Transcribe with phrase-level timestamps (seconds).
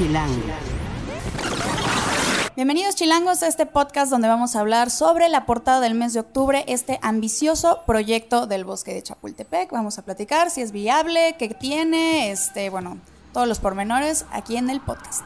[0.00, 0.40] Chilango.
[2.56, 6.20] Bienvenidos chilangos a este podcast donde vamos a hablar sobre la portada del mes de
[6.20, 9.70] octubre, este ambicioso proyecto del bosque de Chapultepec.
[9.70, 12.96] Vamos a platicar si es viable, qué tiene, este, bueno,
[13.34, 15.20] todos los pormenores aquí en el podcast.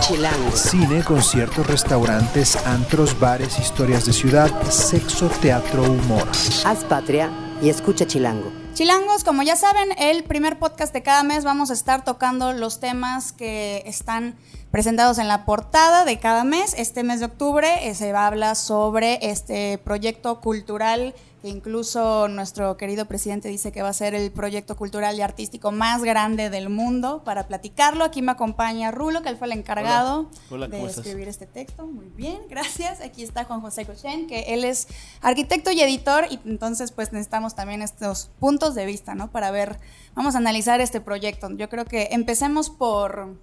[0.00, 0.50] Chilango.
[0.56, 6.26] Cine, conciertos, restaurantes, antros, bares, historias de ciudad, sexo, teatro, humor.
[6.64, 7.28] Haz patria
[7.60, 8.63] y escucha Chilango.
[8.74, 12.80] Chilangos, como ya saben, el primer podcast de cada mes vamos a estar tocando los
[12.80, 14.34] temas que están
[14.72, 16.74] presentados en la portada de cada mes.
[16.76, 22.26] Este mes de octubre eh, se va a hablar sobre este proyecto cultural que incluso
[22.28, 26.48] nuestro querido presidente dice que va a ser el proyecto cultural y artístico más grande
[26.48, 27.22] del mundo.
[27.22, 30.64] Para platicarlo, aquí me acompaña Rulo, que él fue el encargado Hola.
[30.64, 31.86] Hola, de escribir este texto.
[31.86, 33.02] Muy bien, gracias.
[33.02, 34.88] Aquí está Juan José Cochen, que él es
[35.20, 39.30] arquitecto y editor, y entonces pues necesitamos también estos puntos de vista, ¿no?
[39.30, 39.78] Para ver,
[40.14, 41.50] vamos a analizar este proyecto.
[41.50, 43.36] Yo creo que empecemos por,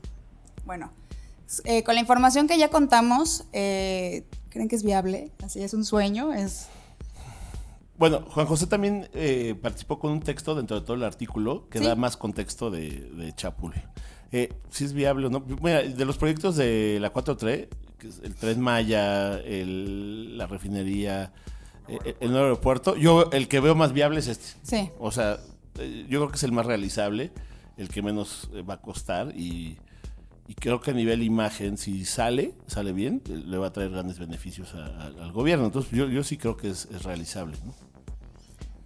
[0.66, 0.90] bueno,
[1.66, 5.30] eh, con la información que ya contamos, eh, ¿creen que es viable?
[5.44, 6.66] Así es un sueño, es...
[8.02, 11.78] Bueno, Juan José también eh, participó con un texto dentro de todo el artículo que
[11.78, 11.86] Sí.
[11.86, 13.76] da más contexto de, de Chapul.
[14.32, 15.46] Eh, si es viable o no.
[15.62, 17.68] Mira, de los proyectos de la 4.3,
[18.00, 21.32] que es el Tren Maya, el- la refinería,
[21.88, 24.48] eh, el nuevo aeropuerto, yo el que veo más viable es este.
[24.64, 24.90] Sí.
[24.98, 25.38] O sea,
[25.78, 27.32] eh, yo creo que es el más realizable,
[27.78, 29.78] el que menos eh, va a costar y,
[30.48, 34.18] y creo que a nivel imagen, si sale, sale bien, le va a traer grandes
[34.18, 35.66] beneficios a- a- al gobierno.
[35.68, 37.58] Entonces yo, yo sí creo que es, es realizable.
[37.64, 37.91] ¿no?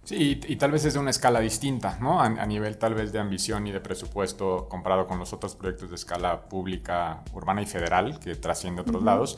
[0.06, 2.20] Sí, y, y tal vez es de una escala distinta, ¿no?
[2.20, 5.90] A, a nivel tal vez de ambición y de presupuesto comparado con los otros proyectos
[5.90, 9.36] de escala pública, urbana y federal que trasciende a otros lados.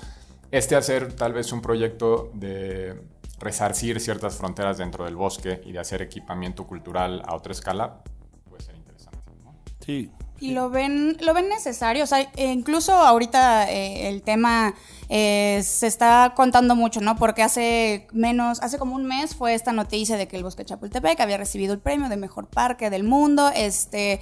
[0.50, 3.02] Este hacer tal vez un proyecto de
[3.38, 8.02] resarcir ciertas fronteras dentro del bosque y de hacer equipamiento cultural a otra escala
[8.48, 9.54] puede ser interesante, ¿no?
[9.80, 10.10] Sí.
[10.40, 14.72] Y lo ven, lo ven necesario, o sea, eh, incluso ahorita eh, el tema
[15.08, 17.16] eh, se está contando mucho, ¿no?
[17.16, 21.18] Porque hace menos, hace como un mes fue esta noticia de que el Bosque Chapultepec
[21.18, 24.20] había recibido el premio de mejor parque del mundo, este,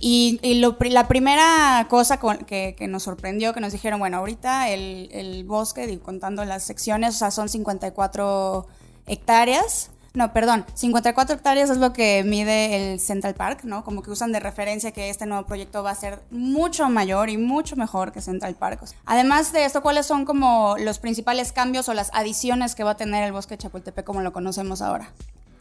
[0.00, 4.16] y, y lo la primera cosa con- que, que nos sorprendió, que nos dijeron, bueno,
[4.16, 8.66] ahorita el, el bosque, contando las secciones, o sea, son 54
[9.06, 9.90] hectáreas.
[10.18, 13.84] No, perdón, 54 hectáreas es lo que mide el Central Park, ¿no?
[13.84, 17.36] Como que usan de referencia que este nuevo proyecto va a ser mucho mayor y
[17.36, 18.82] mucho mejor que Central Park.
[18.82, 22.82] O sea, Además de esto, ¿cuáles son como los principales cambios o las adiciones que
[22.82, 25.12] va a tener el bosque de Chapultepec como lo conocemos ahora?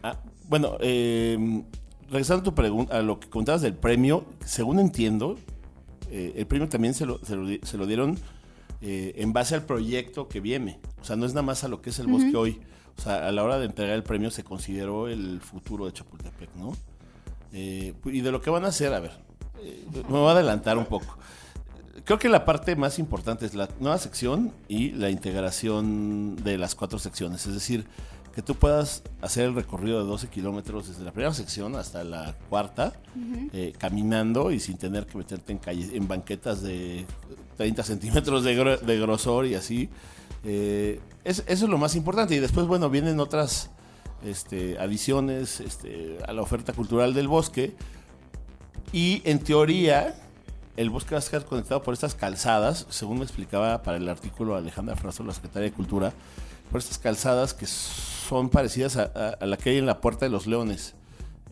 [0.01, 0.17] Ah,
[0.49, 1.61] bueno, eh,
[2.09, 5.37] regresando a tu pregunta, a lo que contabas del premio, según entiendo,
[6.09, 8.17] eh, el premio también se lo, se lo se lo dieron
[8.81, 10.79] eh, en base al proyecto que viene.
[10.99, 12.59] O sea, no es nada más a lo que es el bosque hoy.
[12.97, 16.49] O sea, a la hora de entregar el premio se consideró el futuro de Chapultepec,
[16.55, 16.75] ¿no?
[17.53, 19.11] Eh, y de lo que van a hacer, a ver,
[19.61, 21.17] eh, me voy a adelantar un poco.
[22.03, 26.73] Creo que la parte más importante es la nueva sección y la integración de las
[26.75, 27.45] cuatro secciones.
[27.47, 27.85] Es decir,
[28.33, 32.35] que tú puedas hacer el recorrido de 12 kilómetros desde la primera sección hasta la
[32.49, 32.93] cuarta,
[33.51, 37.05] eh, caminando y sin tener que meterte en calles, en banquetas de
[37.57, 39.89] 30 centímetros de, gro- de grosor y así.
[40.49, 42.33] Eh, es- eso es lo más importante.
[42.35, 43.69] Y después, bueno, vienen otras
[44.25, 47.75] este, adiciones este, a la oferta cultural del bosque.
[48.93, 50.15] Y en teoría,
[50.77, 54.55] el bosque va a estar conectado por estas calzadas, según me explicaba para el artículo
[54.55, 56.13] Alejandra Fraso, la secretaria de Cultura,
[56.71, 60.47] por estas calzadas que son parecidas a, la que hay en la Puerta de los
[60.47, 60.95] Leones.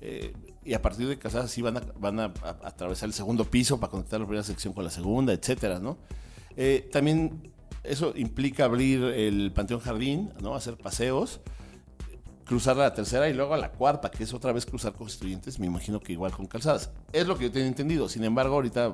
[0.01, 0.33] Eh,
[0.63, 2.33] y a partir de calzadas sí van a, van a-
[2.63, 5.97] atravesar el segundo piso para conectar la primera sección con la segunda, etcétera, ¿no?
[6.57, 7.51] Eh, también
[7.87, 10.55] eso implica abrir el Panteón Jardín, ¿no?
[10.55, 11.41] Hacer paseos
[12.45, 15.59] cruzar a la tercera y luego a la cuarta, que es otra vez cruzar constituyentes,
[15.59, 16.91] me imagino que igual con calzadas.
[17.11, 18.07] Es lo que yo tenía entendido.
[18.07, 18.93] Sin embargo, ahorita,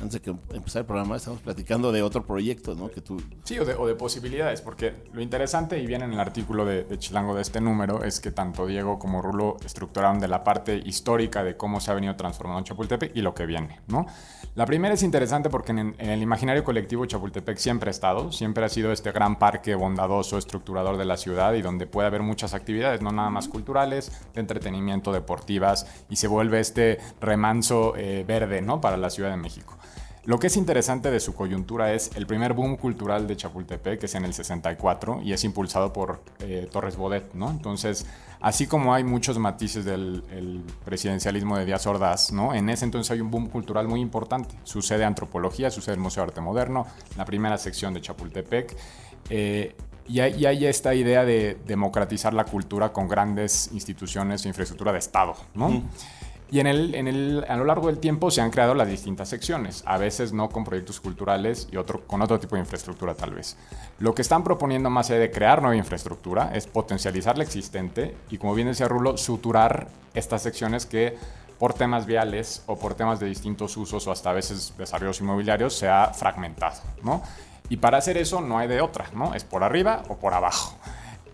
[0.00, 2.90] antes de que empezar el programa, estamos platicando de otro proyecto, ¿no?
[2.90, 3.22] Que tú...
[3.44, 6.84] Sí, o de, o de posibilidades, porque lo interesante, y viene en el artículo de,
[6.84, 10.76] de Chilango de este número, es que tanto Diego como Rulo estructuraron de la parte
[10.84, 14.06] histórica de cómo se ha venido transformando Chapultepec y lo que viene, ¿no?
[14.54, 18.64] La primera es interesante porque en, en el imaginario colectivo Chapultepec siempre ha estado, siempre
[18.64, 22.52] ha sido este gran parque bondadoso, estructurador de la ciudad y donde puede haber muchas
[22.52, 28.60] actividades, no nada más culturales, de entretenimiento, deportivas, y se vuelve este remanso eh, verde,
[28.60, 28.80] ¿no?
[28.80, 29.78] Para la Ciudad de México.
[30.24, 34.06] Lo que es interesante de su coyuntura es el primer boom cultural de Chapultepec, que
[34.06, 37.50] es en el 64, y es impulsado por eh, Torres Bodet, ¿no?
[37.50, 38.06] Entonces,
[38.40, 42.54] así como hay muchos matices del el presidencialismo de Díaz Ordaz, ¿no?
[42.54, 44.54] En ese entonces hay un boom cultural muy importante.
[44.62, 46.86] Sucede antropología, sucede el Museo de Arte Moderno,
[47.16, 48.76] la primera sección de Chapultepec.
[49.28, 49.74] eh,
[50.08, 54.92] y hay, y hay esta idea de democratizar la cultura con grandes instituciones e infraestructura
[54.92, 55.84] de Estado, ¿no?
[56.52, 59.30] Y en el, en el, a lo largo del tiempo se han creado las distintas
[59.30, 63.32] secciones, a veces no con proyectos culturales y otro, con otro tipo de infraestructura tal
[63.32, 63.56] vez.
[64.00, 68.36] Lo que están proponiendo más allá de crear nueva infraestructura es potencializar la existente y
[68.36, 71.16] como bien decía Rulo, suturar estas secciones que
[71.58, 75.74] por temas viales o por temas de distintos usos o hasta a veces desarrollos inmobiliarios
[75.74, 77.22] se ha fragmentado, ¿no?
[77.70, 79.34] Y para hacer eso no hay de otra, ¿no?
[79.34, 80.76] Es por arriba o por abajo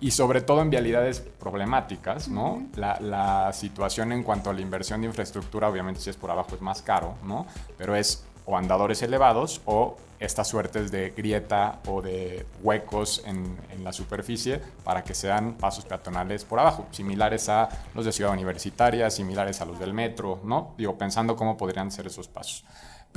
[0.01, 2.63] y sobre todo en vialidades problemáticas, ¿no?
[2.77, 6.55] la, la, situación en cuanto a la inversión de infraestructura, obviamente si es por abajo
[6.55, 7.47] es más caro, ¿no?
[7.77, 13.85] Pero es o andadores elevados o estas suertes de grieta o de huecos en, en,
[13.85, 19.11] la superficie para que sean pasos peatonales por abajo, similares a los de Ciudad Universitaria,
[19.11, 20.75] similares a los del metro, ¿no?
[20.79, 22.65] Digo, pensando cómo podrían ser esos pasos.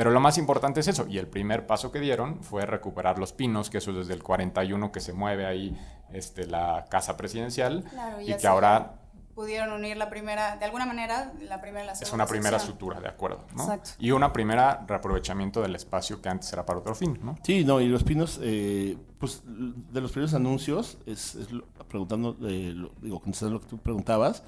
[0.01, 3.33] Pero lo más importante es eso, y el primer paso que dieron fue recuperar los
[3.33, 5.77] pinos, que eso es desde el 41 que se mueve ahí
[6.11, 8.93] este, la casa presidencial, Claro, y que ahora
[9.35, 12.73] pudieron unir la primera, de alguna manera, la primera y la es una primera sección.
[12.79, 13.61] sutura, de acuerdo, ¿no?
[13.61, 13.91] Exacto.
[13.99, 17.35] Y una primera reaprovechamiento del espacio que antes era para otro fin, ¿no?
[17.43, 22.35] Sí, no, y los pinos, eh, pues de los primeros anuncios, es, es lo- preguntando,
[22.41, 24.41] eh, lo- digo, contestando lo que tú preguntabas,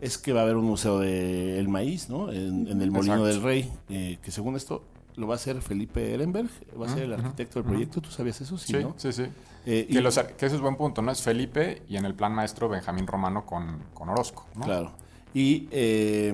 [0.00, 2.30] es que va a haber un museo del maíz, ¿no?
[2.32, 3.26] En, en el Molino Exacto.
[3.26, 4.82] del Rey, eh, que según esto
[5.16, 6.48] lo va a hacer Felipe Ehrenberg,
[6.80, 8.56] va a ser el arquitecto del proyecto, ¿tú sabías eso?
[8.56, 8.94] Sí, Sí, ¿no?
[8.96, 9.24] sí, sí.
[9.66, 11.12] Eh, y- Que, los que eso es buen punto, ¿no?
[11.12, 14.64] Es Felipe y en el plan maestro Benjamín Romano con, con Orozco, ¿no?
[14.64, 14.92] Claro.
[15.34, 16.32] Y eh,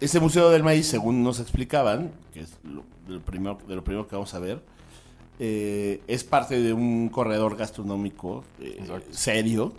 [0.00, 3.82] ese Museo del Maíz, según nos explicaban, que es lo, de, lo primero, de lo
[3.82, 4.62] primero que vamos a ver,
[5.40, 8.78] eh, es parte de un corredor gastronómico eh,
[9.10, 9.72] serio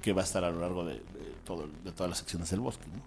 [0.00, 1.00] que va a estar a lo largo de, de
[1.50, 2.84] todo, de todas las secciones del bosque.
[2.86, 3.02] ¿no?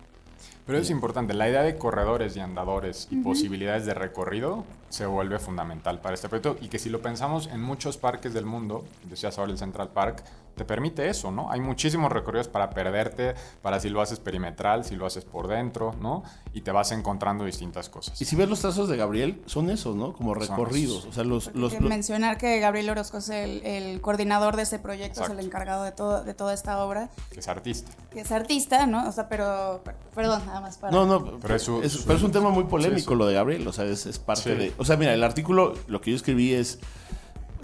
[0.65, 5.39] Pero es importante, la idea de corredores y andadores y posibilidades de recorrido se vuelve
[5.39, 9.37] fundamental para este proyecto y que si lo pensamos en muchos parques del mundo, decías
[9.37, 10.23] ahora el Central Park,
[10.55, 11.51] te permite eso, ¿no?
[11.51, 15.95] Hay muchísimos recorridos para perderte, para si lo haces perimetral, si lo haces por dentro,
[15.99, 16.23] ¿no?
[16.53, 18.21] Y te vas encontrando distintas cosas.
[18.21, 20.13] Y si ves los trazos de Gabriel, son eso, ¿no?
[20.13, 20.99] Como recorridos.
[20.99, 21.05] esos.
[21.09, 24.77] O sea, los, los, los- mencionar que Gabriel Orozco es el, el coordinador de este
[24.79, 25.33] proyecto, Exacto.
[25.33, 27.91] es el encargado de, todo, de toda esta obra, Que es artista.
[28.11, 29.07] que es artista, ¿no?
[29.07, 30.91] O sea, pero, per- perdón, nada más para...
[30.91, 33.17] No, no, Pero es su- es, su- pero es un tema muy polémico sí.
[33.17, 34.49] lo de Gabriel, o sea, es, es parte Sí.
[34.55, 34.73] de...
[34.77, 36.79] O sea, mira, el artículo, lo que yo escribí es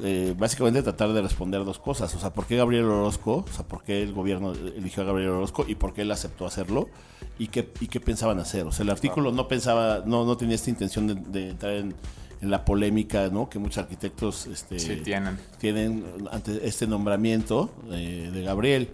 [0.04, 3.46] eh, básicamente tratar de responder dos cosas, o sea, ¿por qué Gabriel Orozco?
[3.50, 6.46] O sea, ¿por qué el gobierno eligió a Gabriel Orozco y por qué él aceptó
[6.46, 6.90] hacerlo?
[7.38, 8.66] ¿Y qué, y qué pensaban hacer?
[8.66, 11.96] O sea, el artículo no pensaba, no, no tenía esta intención de, de entrar en,
[12.42, 13.50] en la polémica, ¿no?
[13.50, 15.38] Que muchos arquitectos este, Sí, tienen.
[15.60, 18.90] tienen ante este nombramiento eh, de Gabriel.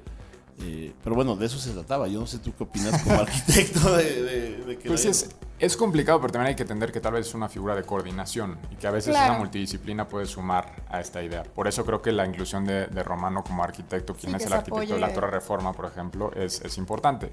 [0.62, 2.08] Eh, pero bueno, de eso se trataba.
[2.08, 5.30] Yo no sé tú qué opinas como arquitecto de, de- de que Pues es,
[5.60, 8.58] es complicado, pero también hay que entender que tal vez es una figura de coordinación
[8.72, 9.32] y que a veces Claro.
[9.32, 11.44] una multidisciplina puede sumar a esta idea.
[11.44, 14.54] Por eso creo que la inclusión de, de Romano como arquitecto, quien Sí, es el
[14.54, 15.14] arquitecto de la.
[15.14, 17.30] Torre Reforma, por ejemplo, es, es importante.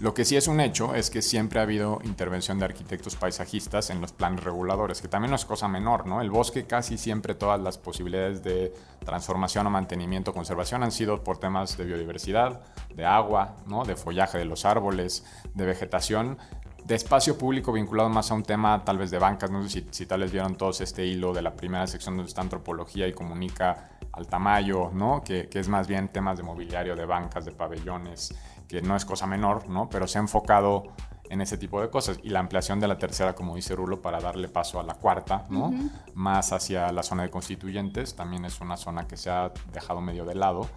[0.00, 3.90] Lo que sí es un hecho es que siempre ha habido intervención de arquitectos paisajistas
[3.90, 6.20] en los planes reguladores, que también no es cosa menor, ¿no?
[6.22, 8.72] El bosque casi siempre todas las posibilidades de
[9.04, 12.62] transformación o mantenimiento, conservación han sido por temas de biodiversidad,
[12.94, 13.84] de agua, ¿no?
[13.84, 16.38] De follaje de los árboles, de vegetación,
[16.84, 19.86] de espacio público vinculado más a un tema tal vez de bancas, no sé si,
[19.90, 23.12] si tal vez vieron todos este hilo de la primera sección donde está antropología y
[23.12, 25.22] comunica al tamaño, ¿no?
[25.24, 28.34] Que, que es más bien temas de mobiliario, de bancas, de pabellones,
[28.68, 29.88] que no es cosa menor, ¿no?
[29.88, 30.92] Pero se ha enfocado
[31.32, 32.18] en ese tipo de cosas.
[32.22, 35.46] Y la ampliación de la tercera, como dice Rulo, para darle paso a la cuarta,
[35.48, 35.72] ¿no?
[36.14, 40.26] Más hacia la zona de constituyentes, también es una zona que se ha dejado medio
[40.26, 40.68] de lado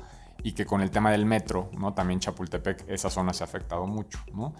[0.44, 1.94] y que con el tema del metro, ¿no?
[1.94, 4.54] También Chapultepec, esa zona se ha afectado mucho, ¿no?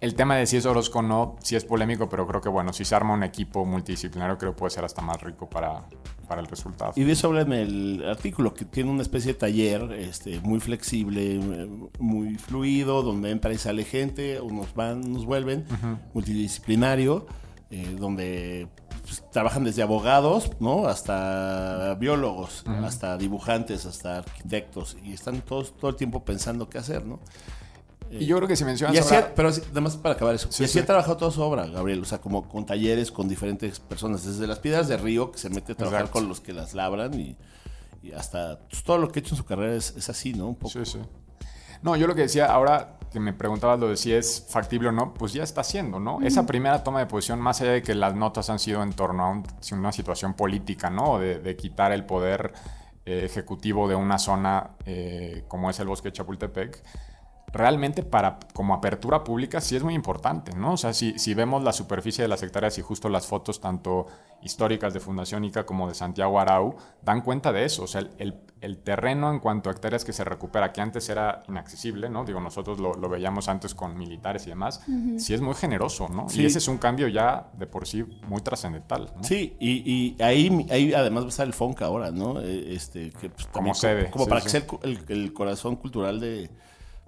[0.00, 2.72] El tema de si es Orozco o no, sí es polémico, pero creo que bueno,
[2.72, 5.84] si se arma un equipo multidisciplinario, creo que puede ser hasta más rico para,
[6.28, 6.92] para el resultado.
[6.96, 10.60] Y de eso habla en el artículo, que tiene una especie de taller este, muy
[10.60, 11.40] flexible,
[11.98, 15.64] muy fluido, donde entra y sale gente, unos van, unos vuelven,
[16.12, 17.26] multidisciplinario,
[17.70, 18.68] eh, donde
[19.02, 20.86] pues, trabajan desde abogados, ¿no?
[20.88, 27.06] Hasta biólogos, hasta dibujantes, hasta arquitectos, y están todos todo el tiempo pensando qué hacer,
[27.06, 27.20] ¿no?
[28.10, 30.62] Y yo creo que si mencionas Y así, ha- pero además para acabar eso, Sí,
[30.62, 30.78] y así sí.
[30.80, 34.46] ha trabajado toda su obra, Gabriel, o sea, como con talleres con diferentes personas, desde
[34.46, 36.20] las piedras de río, que se mete a trabajar Exacto.
[36.20, 37.36] con los que las labran, y,
[38.02, 40.46] y hasta pues, todo lo que ha hecho en su carrera es, es así, ¿no?
[40.48, 40.70] Un poco.
[40.70, 40.98] Sí, sí.
[41.82, 44.92] No, yo lo que decía ahora que me preguntabas lo de si es factible o
[44.92, 46.20] no, pues ya está haciendo, ¿no?
[46.22, 49.24] Esa primera toma de posición, más allá de que las notas han sido en torno
[49.24, 51.18] a un- una situación política, ¿no?
[51.18, 52.52] De, de quitar el poder
[53.04, 56.82] eh, ejecutivo de una zona eh, como es el bosque de Chapultepec,
[57.56, 60.72] realmente para como apertura pública sí es muy importante, ¿no?
[60.74, 64.06] O sea, si, si vemos la superficie de las hectáreas y justo las fotos tanto
[64.42, 67.84] históricas de Fundación ICA como de Santiago Arau, dan cuenta de eso.
[67.84, 71.42] O sea, el, el terreno en cuanto a hectáreas que se recupera, que antes era
[71.48, 72.24] inaccesible, ¿no?
[72.24, 74.82] Digo, nosotros lo, lo veíamos antes con militares y demás,
[75.18, 76.28] sí es muy generoso, ¿no?
[76.28, 76.42] Sí.
[76.42, 79.24] Y ese es un cambio ya de por sí muy trascendental, ¿no?
[79.24, 82.40] Sí, y, y ahí, ahí además va a estar el FONCA ahora, ¿no?
[82.40, 84.44] Eh, Este, que, pues, Como también sede, Como sí, para sí.
[84.44, 84.66] que sea
[85.08, 86.50] el corazón cultural de,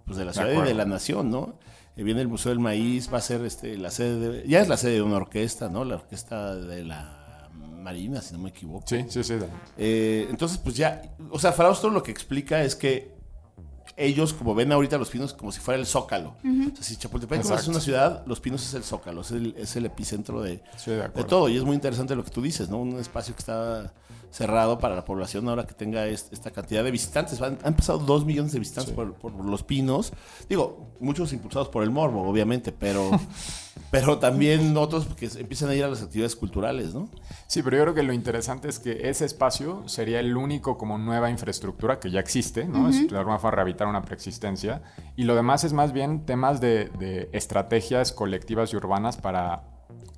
[0.09, 0.69] pues, de la De ciudad y acuerdo.
[0.71, 1.55] de la nación, ¿no?
[1.97, 4.69] Eh, viene el Museo del Maíz, va a ser este, la sede, de- ya es
[4.69, 5.85] la sede de una orquesta, ¿no?
[5.85, 8.85] La orquesta de la Marina, si no me equivoco.
[8.89, 9.35] Sí, sí, sí.
[9.77, 13.17] Eh, entonces, pues ya, o sea, Frausto lo que explica es que
[13.97, 16.37] ellos, como ven ahorita Los Pinos, como si fuera el Zócalo.
[16.45, 19.75] O sea, si Chapultepec es una ciudad, Los Pinos es el Zócalo, es el, es
[19.75, 21.49] el epicentro de, Sí, de de todo.
[21.49, 22.79] Y es muy interesante lo que tú dices, ¿no?
[22.79, 23.93] Un espacio que está
[24.31, 27.41] cerrado para la población ahora que tenga est- esta cantidad de visitantes.
[27.41, 28.95] Han, han pasado dos millones de visitantes Sí.
[28.97, 30.13] por, por Los Pinos.
[30.49, 33.11] Digo, muchos impulsados por el morbo, obviamente, pero,
[33.91, 37.09] pero también otros que empiezan a ir a las actividades culturales, ¿no?
[37.47, 40.99] Sí, pero yo creo que lo interesante es que ese espacio sería el único como
[40.99, 42.89] nueva infraestructura que ya existe, ¿no?
[42.91, 44.83] Es de alguna forma rehabilitar una preexistencia.
[45.17, 49.63] Y lo demás es más bien temas de, de estrategias colectivas y urbanas para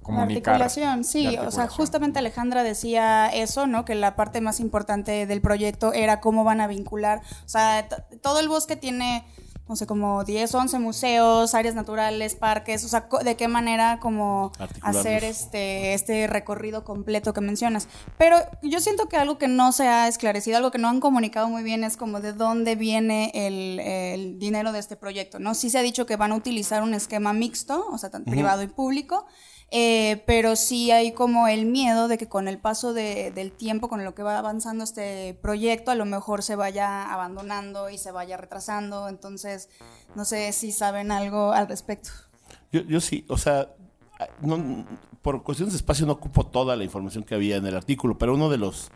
[0.01, 0.55] La comunicar.
[0.55, 3.85] articulación, sí, o sea, justamente Alejandra decía eso, ¿no?
[3.85, 7.89] Que la parte más importante del proyecto era cómo van a vincular, o sea,
[8.23, 9.25] todo el bosque tiene,
[9.69, 14.51] no sé, como 10, 11 museos, áreas naturales, parques, o sea, de qué manera como
[14.83, 17.87] hacer este, este recorrido completo que mencionas.
[18.19, 21.49] Pero yo siento que algo que no se ha esclarecido, algo que no han comunicado
[21.49, 25.55] muy bien es como de dónde viene el, el dinero de este proyecto, ¿no?
[25.55, 28.63] Sí se ha dicho que van a utilizar un esquema mixto, o sea, tanto privado
[28.63, 29.27] y público,
[29.71, 33.89] eh, pero sí hay como el miedo de que con el paso de- del tiempo,
[33.89, 38.11] con lo que va avanzando este proyecto, a lo mejor se vaya abandonando y se
[38.11, 39.09] vaya retrasando.
[39.09, 39.69] Entonces,
[40.17, 42.11] no sé si saben algo al respecto.
[42.73, 43.69] Yo, yo sí, o sea,
[44.41, 44.85] no-
[45.23, 48.35] por cuestiones de espacio no ocupo toda la información que había en el artículo, pero
[48.35, 48.91] uno de los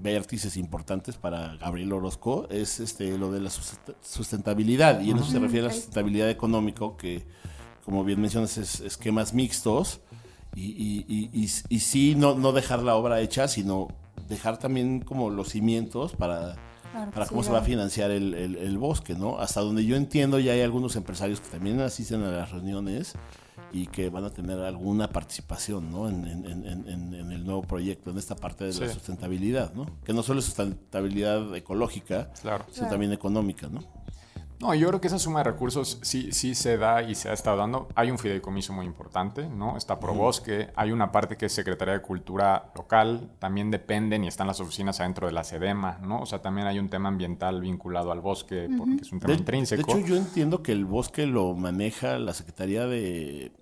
[0.00, 5.30] vértices importantes para Gabriel Orozco es este lo de la sustenta- sustentabilidad y en eso
[5.30, 7.24] se refiere a la sustentabilidad económico que
[7.84, 10.00] como bien mencionas es esquemas mixtos
[10.54, 13.88] y, y, y, y, y sí no, no dejar la obra hecha sino
[14.28, 16.56] dejar también como los cimientos para
[16.92, 19.40] Claro, para sí, cómo se va a financiar el, el- el bosque, ¿no?
[19.40, 23.14] Hasta donde yo entiendo ya hay algunos empresarios que también asisten a las reuniones
[23.72, 26.08] y que van a tener alguna participación, ¿no?
[26.08, 29.86] En, en- en- en- en el nuevo proyecto, en esta parte de la sustentabilidad, ¿no?
[30.04, 32.64] Que no solo es sustentabilidad ecológica, Claro.
[32.70, 33.80] sino también económica, ¿no?
[34.60, 37.32] No, yo creo que esa suma de recursos sí, sí se da y se ha
[37.32, 37.88] estado dando.
[37.94, 39.76] Hay un fideicomiso muy importante, ¿no?
[39.76, 44.46] Está Probosque, hay una parte que es Secretaría de Cultura local, también dependen y están
[44.46, 46.20] las oficinas adentro de la SEDEMA, ¿no?
[46.20, 49.34] O sea, también hay un tema ambiental vinculado al bosque, porque es un tema De,
[49.34, 49.96] de intrínseco.
[49.98, 53.52] hecho, yo entiendo que el bosque lo maneja la Secretaría de,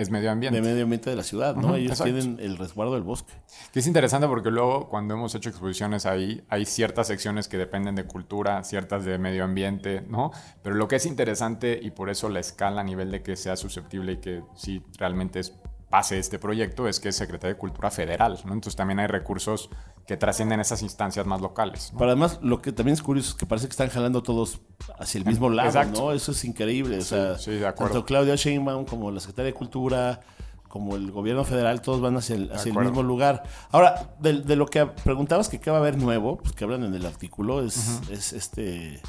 [0.00, 0.60] es medio ambiente.
[0.60, 1.74] de Medio Ambiente de la ciudad, ¿no?
[1.74, 2.12] Ellos exacto.
[2.14, 3.34] tienen el resguardo del bosque.
[3.72, 7.94] Que es interesante porque luego cuando hemos hecho exposiciones ahí, hay ciertas secciones que dependen
[7.94, 10.30] de cultura, ciertas de medio ambiente, ¿no?
[10.62, 13.56] Pero lo que es interesante y por eso la escala a nivel de que sea
[13.56, 15.52] susceptible y que sí realmente es
[15.90, 18.52] pase este proyecto es que es Secretaría de Cultura Federal, ¿no?
[18.54, 19.68] Entonces también hay recursos
[20.06, 21.98] que trascienden esas instancias más locales, ¿no?
[21.98, 24.60] Pero además, lo que también es curioso es que parece que están jalando todos
[24.98, 26.00] hacia el mismo lado, Exacto.
[26.00, 26.12] ¿no?
[26.12, 26.98] Eso es increíble.
[26.98, 27.92] O sea, sí, de acuerdo.
[27.94, 30.20] tanto Claudia Sheinbaum como la Secretaria de Cultura,
[30.68, 32.90] como el gobierno federal, todos van hacia el, hacia el acuerdo.
[32.90, 33.42] mismo lugar.
[33.72, 36.84] Ahora, de, de lo que preguntabas que qué va a haber nuevo, pues que hablan
[36.84, 39.00] en el artículo, es, es este...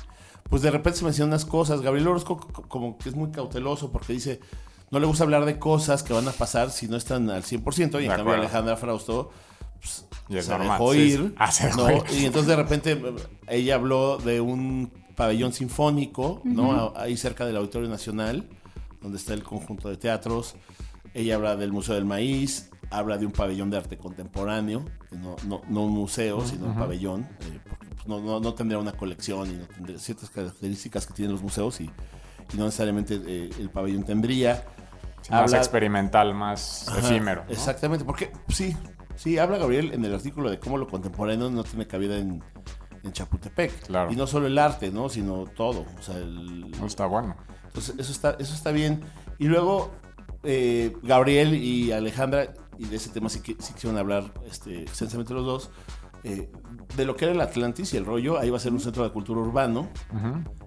[0.49, 1.81] Pues de repente se mencionan unas cosas.
[1.81, 4.41] Gabriel Orozco co- como que es muy cauteloso porque dice,
[4.91, 8.01] no le gusta hablar de cosas que van a pasar si no están al 100%.
[8.01, 8.33] Y en cambio.
[8.33, 9.31] Alejandra Frausto
[9.79, 11.19] pues, es se normal, dejó sí, ir.
[11.19, 11.33] sí.
[11.37, 11.91] Ah, se dejó ¿no?
[11.95, 12.03] ir.
[12.11, 13.01] Y entonces de repente
[13.47, 16.93] ella habló de un pabellón sinfónico, ¿no?
[16.95, 18.47] Ahí cerca del Auditorio Nacional,
[19.01, 20.55] donde está el conjunto de teatros.
[21.13, 25.61] Ella habla del Museo del Maíz, habla de un pabellón de arte contemporáneo, no, no,
[25.69, 29.49] no un museo, sino un pabellón, eh, porque pues, no, no, no tendría una colección
[29.49, 31.85] y no tendría ciertas características que tienen los museos y,
[32.53, 34.65] y no necesariamente eh, el pabellón tendría.
[35.21, 37.43] Sí, más experimental, más Ajá, efímero.
[37.45, 37.51] ¿no?
[37.51, 38.75] Exactamente, porque sí,
[39.15, 42.43] sí, habla Gabriel en el artículo de cómo lo contemporáneo no tiene cabida en,
[43.03, 43.87] en Chapultepec.
[43.87, 44.11] Claro.
[44.11, 45.09] Y no solo el arte, ¿no?
[45.09, 45.85] Sino todo.
[45.99, 47.35] O sea, el- No está bueno.
[47.65, 49.01] entonces, eso está, eso está bien.
[49.37, 49.91] Y luego,
[50.43, 55.33] eh, Gabriel y Alejandra, y de ese tema sí, que, sí quisieron hablar este, extensamente
[55.35, 55.69] los dos,
[56.23, 56.51] eh,
[56.95, 58.39] de lo que era el Atlantis y el rollo.
[58.39, 59.87] Ahí va a ser un centro de cultura urbano,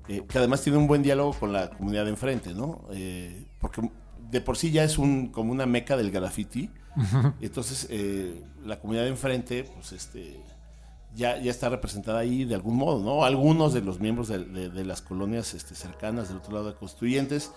[0.08, 2.84] eh, que además tiene un buen diálogo con la comunidad de enfrente, ¿no?
[2.92, 3.80] Eh, porque
[4.34, 6.68] de por sí ya es un, como una meca del graffiti.
[7.40, 10.40] Entonces, eh, la comunidad de enfrente, pues este
[11.16, 13.24] ya, ya está representada ahí de algún modo, ¿no?
[13.24, 16.74] Algunos de los miembros de, de- de las colonias este, cercanas del otro lado de
[16.74, 17.52] Constituyentes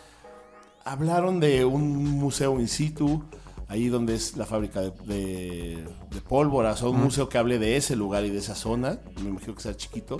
[0.86, 3.24] hablaron de un museo in situ,
[3.67, 7.75] ahí donde es la fábrica de, de, de pólvora, o un museo que hable de
[7.77, 10.17] ese lugar y de esa zona, me imagino que sea chiquito.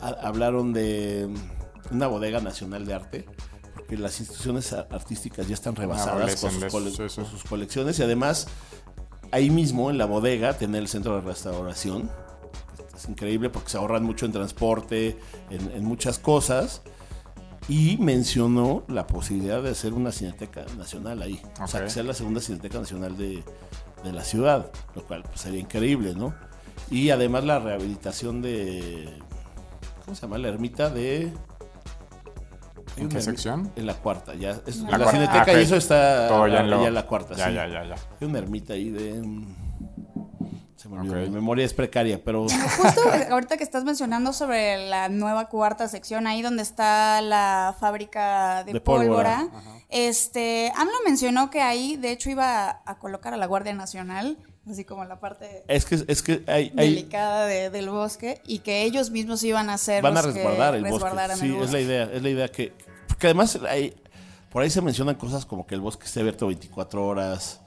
[0.00, 1.28] Ha- hablaron de
[1.90, 3.26] una bodega nacional de arte,
[3.90, 7.20] porque las instituciones artísticas ya están rebasadas con sus, de cole- eso, sí, sí.
[7.22, 8.46] con sus colecciones y además
[9.32, 12.08] ahí mismo en la bodega tener el centro de restauración.
[12.94, 15.18] Es increíble porque se ahorran mucho en transporte,
[15.50, 16.82] en, en muchas cosas.
[17.68, 21.40] Y mencionó la posibilidad de hacer una cineteca nacional ahí.
[21.60, 23.42] O sea, que sea la segunda cineteca nacional de,
[24.04, 26.34] de la ciudad, lo cual pues, sería increíble, ¿no?
[26.90, 29.08] Y además la rehabilitación de.
[30.04, 30.38] ¿Cómo se llama?
[30.38, 31.32] La ermita de.
[32.96, 33.72] ¿En qué sección?
[33.76, 34.50] En la cuarta, ya.
[34.66, 35.12] es- La la, cuarta.
[35.12, 37.54] cineteca Ah, y eso está Todo ya en lo- la cuarta, Ya, sí.
[37.54, 37.94] ya, ya, ya.
[38.20, 39.22] Hay una ermita ahí de.
[39.22, 39.56] mm,
[40.76, 41.28] Se me olvidó, Ok.
[41.28, 42.44] mi memoria es precaria, pero.
[42.44, 48.64] Justo ahorita que estás mencionando sobre la nueva cuarta sección, ahí donde está la fábrica
[48.64, 49.40] de, De pólvora.
[49.50, 53.74] pólvora, este, AMLO mencionó que ahí, de hecho, iba a, a colocar a la Guardia
[53.74, 58.40] Nacional, así como la parte Es que, es que hay, hay- delicada de- del bosque,
[58.46, 61.08] y que ellos mismos iban a ser van a resguardar el bosque.
[61.08, 62.72] el Sí, es la idea, es la idea que
[63.08, 63.94] porque además hay-
[64.50, 67.60] por ahí se mencionan cosas como que el bosque esté abierto 24 horas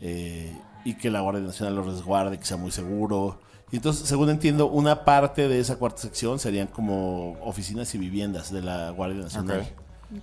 [0.00, 3.40] eh, y que la Guardia Nacional lo resguarde, que sea muy seguro.
[3.72, 8.52] Y entonces, según entiendo, una parte de esa cuarta sección serían como oficinas y viviendas
[8.52, 9.66] de la Guardia Nacional,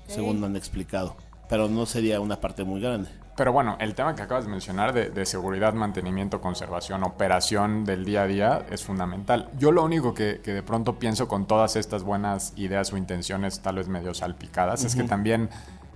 [0.07, 1.15] según me han explicado.
[1.49, 3.09] Pero no sería una parte muy grande.
[3.35, 8.05] Pero bueno, el tema que acabas de mencionar de, de seguridad, mantenimiento, conservación, operación del
[8.05, 9.49] día a día es fundamental.
[9.57, 13.61] Yo lo único que, que de pronto pienso con todas estas buenas ideas o intenciones
[13.61, 15.49] tal vez medio salpicadas es que también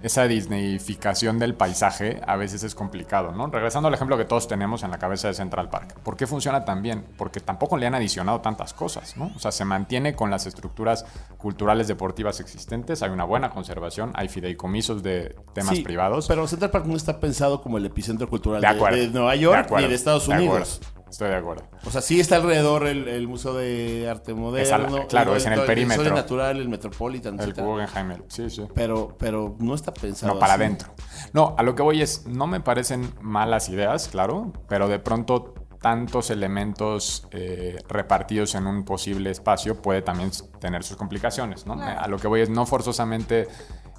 [0.04, 3.48] esa disneyificación del paisaje a veces es complicado, ¿no?
[3.48, 6.00] Regresando al ejemplo que todos tenemos en la cabeza de Central Park.
[6.04, 7.06] ¿Por qué funciona tan bien?
[7.18, 9.32] Porque tampoco le han adicionado tantas cosas, ¿no?
[9.36, 11.06] O sea, se mantiene con las estructuras
[11.38, 16.28] culturales deportivas existentes, hay una buena conservación, hay fideicomisos de temas Sí, privados.
[16.28, 18.98] Pero Central Park no está pensado como el epicentro cultural De de, acuerdo.
[18.98, 20.82] de Nueva York acuerdo, ni de Estados Unidos.
[21.10, 21.64] Estoy de acuerdo.
[21.86, 25.08] O sea, sí está alrededor el, el Museo de Arte Moderno.
[25.08, 26.04] claro, es en el todo perímetro.
[26.04, 27.68] Historia Natural, el Metropolitan, El etcétera.
[27.68, 28.66] Guggenheim, el- sí, sí.
[28.76, 30.64] Pero, pero no está pensado No, para así.
[30.64, 30.90] adentro.
[31.34, 35.54] No, a lo que voy es, no me parecen malas ideas, claro, pero de pronto
[35.82, 41.76] tantos elementos eh, repartidos en un posible espacio puede también tener sus complicaciones, ¿no?
[41.76, 42.00] Claro.
[42.02, 43.48] A lo que voy es no forzosamente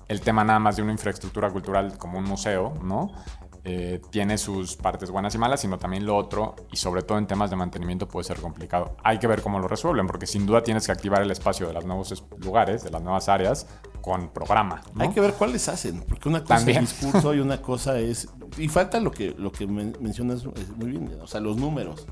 [0.09, 3.13] el tema nada más de una infraestructura cultural como un museo, ¿no?
[3.71, 7.27] Eh, tiene sus partes buenas y malas, sino también lo otro, y sobre todo en
[7.27, 8.97] temas de mantenimiento puede ser complicado.
[9.05, 11.75] Hay que ver cómo lo resuelven, porque sin duda tienes que activar el espacio de
[11.75, 13.67] los nuevos es- lugares, de las nuevas áreas,
[14.01, 14.81] con programa.
[14.95, 15.03] ¿no?
[15.05, 16.85] Hay que ver cuáles hacen, porque una cosa También.
[16.85, 18.27] es discurso y una cosa es...
[18.57, 22.07] Y falta lo que, lo que men- mencionas eh, muy bien, o sea, los números.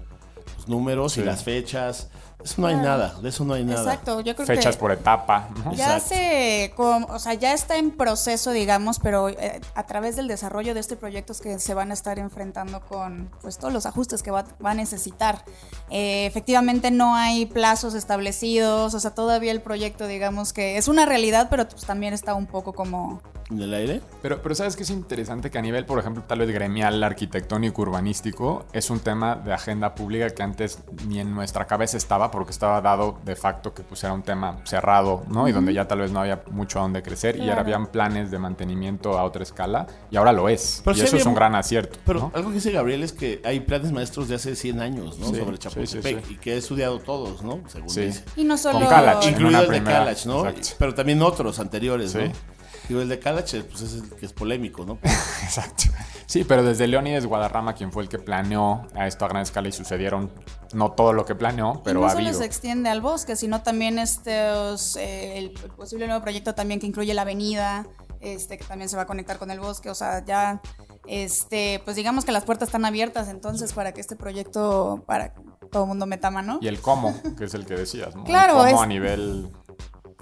[0.58, 1.22] Los números Sí.
[1.22, 2.10] y las fechas.
[2.46, 2.88] Eso no hay Claro.
[2.88, 3.80] nada, de eso no hay nada.
[3.82, 4.80] Exacto, yo creo Fechas que...
[4.80, 5.48] por etapa.
[5.64, 5.72] ¿no?
[5.74, 10.28] Ya se, como- o sea, ya está en proceso, digamos, pero eh, a través del
[10.28, 13.84] desarrollo de este proyecto es que se van a estar enfrentando con pues todos los
[13.84, 15.44] ajustes que va, va a necesitar.
[15.90, 21.04] Eh, efectivamente no hay plazos establecidos, o sea, todavía el proyecto, digamos que es una
[21.04, 23.20] realidad, pero pues también está un poco como...
[23.48, 24.00] ¿En el aire?
[24.22, 27.80] Pero, pero sabes que es interesante que a nivel, por ejemplo, tal vez gremial, arquitectónico,
[27.82, 32.50] urbanístico, es un tema de agenda pública que antes ni en nuestra cabeza estaba porque
[32.50, 35.48] estaba dado de facto que pues era un tema cerrado, ¿no?
[35.48, 38.30] Y donde ya tal vez no había mucho a donde crecer y ahora habían planes
[38.30, 40.82] de mantenimiento a otra escala y ahora lo es.
[40.84, 41.98] Pero y sí eso es un gran acierto.
[42.04, 42.32] Pero ¿no?
[42.34, 45.28] algo que dice Gabriel es que hay planes maestros de hace 100 años, ¿no?
[45.28, 46.34] Sí, Sobre Chapultepec sí, sí.
[46.34, 47.60] y que he estudiado todos, ¿no?
[47.68, 48.02] Según Sí.
[48.02, 48.24] dice.
[48.36, 48.80] Y no solo...
[48.80, 50.46] Con Calach, en Incluido el de primera, Calach, ¿no?
[50.46, 50.68] exacto.
[50.78, 52.18] Pero también otros anteriores, Sí.
[52.18, 52.55] ¿no?
[52.88, 54.98] Digo, el de Calach, eh, pues es el que es polémico, ¿no?
[55.42, 55.84] Exacto.
[56.26, 59.68] Sí, pero desde Leónides Guadarrama, quien fue el que planeó a esto a gran escala
[59.68, 60.30] y sucedieron
[60.72, 62.38] no todo lo que planeó, pero y no ha solo habido.
[62.40, 67.14] se extiende al bosque, sino también estos, eh, el posible nuevo proyecto también que incluye
[67.14, 67.86] la avenida,
[68.20, 70.60] este, que también se va a conectar con el bosque, o sea, ya,
[71.06, 75.40] este, pues digamos que las puertas están abiertas entonces para que este proyecto, para que
[75.70, 76.58] todo el mundo meta mano.
[76.60, 78.24] Y el cómo, que es el que decías, ¿no?
[78.24, 79.50] Claro, el cómo es- a nivel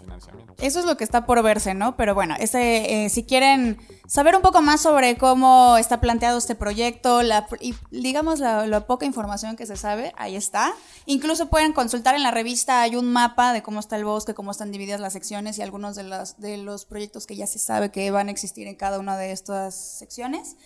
[0.05, 0.55] financiamiento.
[0.59, 1.97] Eso es lo que está por verse, ¿no?
[1.97, 6.55] Pero bueno, ese, eh, si quieren saber un poco más sobre cómo está planteado este
[6.55, 10.73] proyecto, la, y digamos la, la poca información que se sabe, ahí está.
[11.07, 14.51] Incluso pueden consultar en la revista, hay un mapa de cómo está el bosque, cómo
[14.51, 17.90] están divididas las secciones y algunos de los, de los proyectos que ya se sabe
[17.90, 20.57] que van a existir en cada una de estas secciones.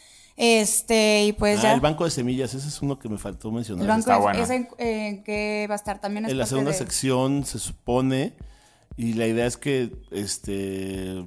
[0.40, 1.72] Este, y pues Ah, ya.
[1.74, 3.82] el banco de semillas, ese es uno que me faltó mencionar.
[3.82, 4.42] el banco está es- bueno.
[4.44, 7.58] es en, en que va a estar también es en la segunda de- sección se
[7.58, 8.34] supone
[8.98, 11.24] y la idea es que este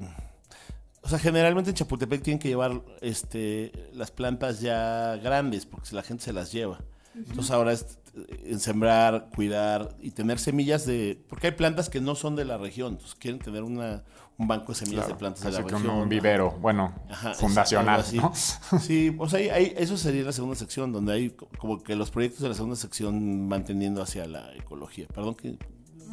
[1.03, 5.95] o sea generalmente en Chapultepec tienen que llevar este las plantas ya grandes porque si
[5.95, 6.79] la gente se las lleva
[7.15, 7.97] entonces ahora es-
[8.45, 11.17] en sembrar, cuidar y tener semillas de...
[11.29, 14.03] Porque hay plantas que no son de la región, entonces quieren tener una,
[14.37, 15.89] un banco de semillas Claro, de plantas de la que región.
[15.95, 18.33] un vivero, bueno, Ajá, fundacional, ¿no?
[18.81, 22.11] Sí, pues ahí, ahí- eso sería la segunda sección, donde hay co- como que los
[22.11, 25.07] proyectos de la segunda sección van tendiendo hacia la ecología.
[25.13, 25.57] Perdón que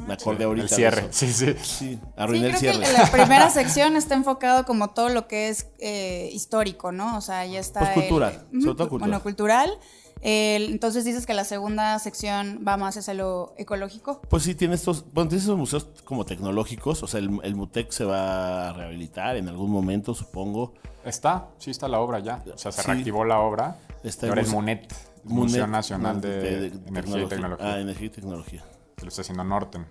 [0.07, 0.63] me acordé ahorita.
[0.65, 1.99] El de cierre, sí, sí.
[2.17, 2.83] Arruiné creo el cierre.
[2.85, 7.17] que la primera sección está enfocado como todo lo que es eh, histórico, ¿no?
[7.17, 7.79] O sea, ya está.
[7.79, 9.09] Pues el- cultural, Ujú, sobre todo cultural.
[9.11, 9.79] Bueno, cultural.
[10.21, 14.21] El- entonces dices que la segunda sección va más hacia lo ecológico.
[14.29, 17.91] Pues sí, tiene estos, bueno, tiene estos museos como tecnológicos, o sea, el, el MUTEC
[17.91, 20.73] se va a rehabilitar en algún momento, supongo.
[21.05, 22.43] Está, sí está la obra ya.
[22.53, 22.87] O sea, se Sí.
[22.87, 23.77] reactivó la obra.
[24.03, 27.73] Está el ahora el museo- MUNET, el Museo MUNET, Nacional no, de, Energía y Tecnología.
[27.73, 28.63] Ah, energía y tecnología.
[28.99, 29.87] Que lo está haciendo Norten.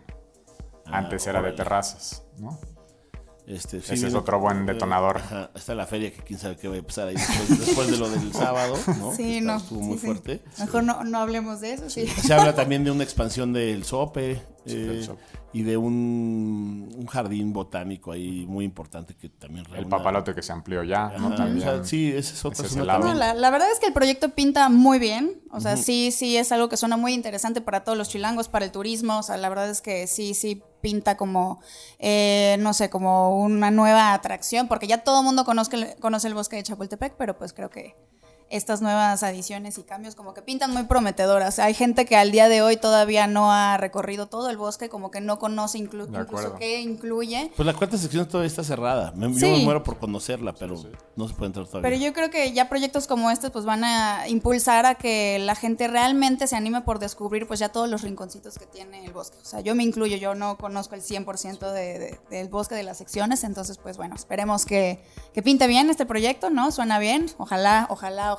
[0.87, 2.59] Ah, Antes era de terrazas, ¿no?
[3.49, 5.17] Este, Ese es otro buen detonador.
[5.17, 7.97] Ajá, está la feria que quién sabe qué va a pasar ahí después, después de
[7.97, 9.15] lo del sábado, ¿no?
[9.17, 9.57] Sí, no.
[9.57, 10.05] Estuvo sí, muy sí.
[10.07, 10.43] fuerte.
[10.59, 12.07] Mejor no, no hablemos de eso, sí.
[12.07, 15.23] Se habla también de una expansión del SOPE Sí, eh, SOPE.
[15.55, 20.43] y de un, un jardín botánico ahí muy importante que también El reúna- papalote que
[20.43, 21.29] se amplió ya, ¿no?
[21.29, 21.67] Ajá, También.
[21.67, 22.87] o sea, sí, esa es otra Ese es el.
[22.87, 23.19] No, también.
[23.19, 25.41] la, la verdad es que el proyecto pinta muy bien.
[25.51, 28.67] O sea, sí, sí es algo que suena muy interesante para todos los chilangos, para
[28.67, 29.21] el turismo.
[29.21, 31.61] O sea, la verdad es que sí, sí pinta como,
[31.99, 36.35] eh, no sé, como una nueva atracción, porque ya todo el mundo conoce, conoce el
[36.35, 37.95] bosque de Chapultepec, pero pues creo que
[38.51, 41.59] estas nuevas adiciones y cambios como que pintan muy prometedoras.
[41.59, 45.11] Hay gente que al día de hoy todavía no ha recorrido todo el bosque, como
[45.11, 47.53] que no conoce inclu- incluso qué incluye.
[47.57, 49.13] Pues la cuarta sección todavía está cerrada.
[49.15, 50.77] Me, Yo me muero por conocerla, pero
[51.17, 51.91] no se puede entrar todavía.
[51.91, 55.55] Pero yo creo que ya proyectos como este pues van a impulsar a que la
[55.55, 59.37] gente realmente se anime por descubrir pues ya todos los rinconcitos que tiene el bosque.
[59.43, 62.83] O sea, yo me incluyo, yo no conozco el 100% de, de- del bosque de
[62.83, 66.71] las secciones, entonces pues bueno, esperemos que, que pinte bien este proyecto, ¿no?
[66.73, 68.38] Suena bien, ojalá, ojalá, ojalá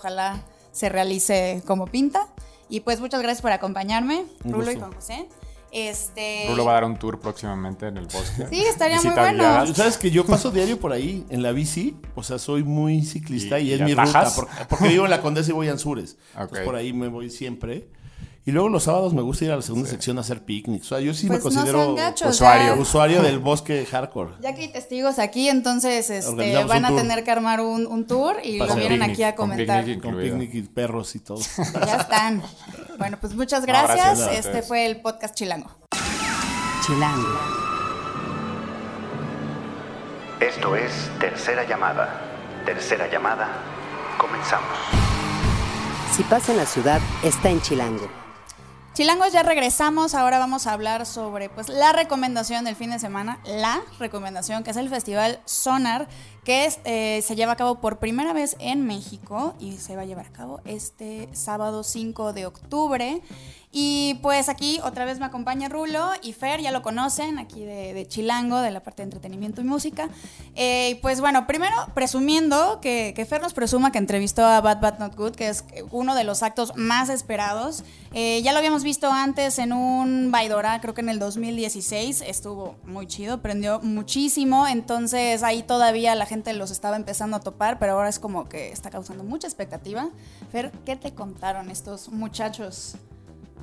[0.72, 2.28] se realice como pinta.
[2.70, 4.80] Y pues muchas gracias por acompañarme, Un Rulo y gusto.
[4.82, 5.28] Juan José.
[5.72, 6.46] Este...
[6.50, 8.48] Rulo va a dar un tour próximamente en el bosque.
[8.50, 9.38] Sí, estaría muy Visita bueno.
[9.44, 9.74] guiada.
[9.76, 11.96] ¿Sabes que yo paso diario por ahí en la bici?
[12.16, 14.32] O sea, soy muy ciclista y, ¿Y- es y mi ruta.
[14.36, 16.18] Porque, porque vivo en la Condesa y voy a Anzures.
[16.34, 16.42] Ok.
[16.42, 17.88] Entonces por ahí me voy siempre.
[18.46, 20.86] Y luego los sábados me gusta ir a la segunda sección a hacer picnics.
[20.88, 22.74] O sea, yo sí Pues me considero gachos, usuario.
[22.76, 24.32] ya- usuario del bosque hardcore.
[24.42, 27.02] Ya que hay testigos aquí, entonces este, van a tour.
[27.02, 29.84] tener que armar un, un tour y lo vienen picnic, aquí a con comentar.
[29.86, 31.40] picnic Con picnic y perros y todo.
[31.86, 32.42] Ya están.
[32.98, 34.20] Bueno, pues muchas No, gracias.
[34.20, 34.68] este ustedes.
[34.68, 35.70] fue el podcast Chilango.
[36.88, 37.28] Chilango.
[40.40, 42.22] Esto es Tercera Llamada.
[42.66, 43.50] Tercera Llamada.
[44.18, 44.70] Comenzamos.
[46.16, 48.08] Si pasa en la ciudad, está en Chilango.
[49.00, 50.14] Chilangos, ya regresamos.
[50.14, 54.72] Ahora vamos a hablar sobre pues la recomendación del fin de semana, la recomendación que
[54.72, 56.10] es el Festival Sonar,
[56.44, 60.06] que eh, se lleva a cabo por primera vez en México y se va a
[60.06, 63.22] llevar a cabo este sábado 5 de octubre.
[63.72, 67.94] Y pues aquí otra vez me acompaña Rulo y Fer, ya lo conocen, aquí de,
[67.94, 70.10] de Chilango, de la parte de entretenimiento y música.
[70.56, 74.98] Eh, pues bueno, primero presumiendo que, que Fer nos presuma que entrevistó a Bad Bad
[74.98, 77.84] Not Good, que es uno de los actos más esperados.
[78.12, 82.76] Eh, ya lo habíamos visto antes en un Baidora, creo que en el 2016, estuvo
[82.86, 87.94] muy chido, prendió muchísimo, entonces ahí todavía la gente los estaba empezando a topar, pero
[87.94, 90.10] ahora es como que está causando mucha expectativa.
[90.52, 92.96] Fer, ¿qué te contaron estos muchachos?